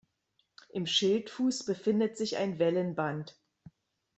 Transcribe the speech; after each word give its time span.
Im 0.69 0.87
Schildfuß 0.87 1.63
befindet 1.65 2.17
sich 2.17 2.37
ein 2.37 2.57
Wellenband. 2.57 3.39